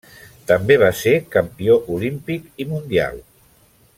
També 0.51 0.77
va 0.83 0.87
ser 1.01 1.13
campió 1.35 1.77
olímpic 1.97 2.49
i 2.65 2.69
mundial. 2.75 3.23